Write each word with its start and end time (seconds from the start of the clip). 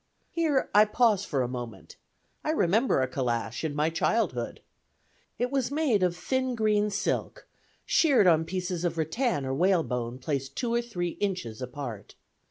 Here 0.31 0.67
I 0.73 0.85
pause 0.85 1.25
for 1.25 1.43
a 1.43 1.47
moment; 1.47 1.95
I 2.43 2.49
remember 2.49 3.03
a 3.03 3.07
calash, 3.07 3.63
in 3.63 3.75
my 3.75 3.91
childhood. 3.91 4.61
It 5.37 5.51
was 5.51 5.69
made 5.69 6.01
of 6.01 6.17
thin 6.17 6.55
green 6.55 6.89
silk, 6.89 7.47
shirred 7.85 8.25
on 8.25 8.43
pieces 8.45 8.83
of 8.83 8.97
rattan 8.97 9.45
or 9.45 9.53
whalebone, 9.53 10.17
placed 10.17 10.55
two 10.55 10.73
or 10.73 10.81
three 10.81 11.09
inches 11.21 11.61
apart. 11.61 12.15